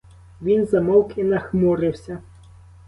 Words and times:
Він 0.41 0.65
замовк 0.65 1.17
і 1.17 1.23
нахмурився. 1.23 2.21